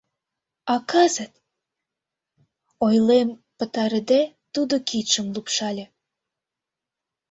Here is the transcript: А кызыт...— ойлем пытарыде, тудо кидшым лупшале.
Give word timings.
А 0.73 0.75
кызыт...— 0.91 1.33
ойлем 2.85 3.29
пытарыде, 3.57 4.21
тудо 4.53 4.75
кидшым 4.89 5.27
лупшале. 5.35 5.85